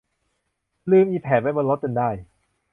[0.91, 2.09] ลืมอิแผดไว้บนรถจนได้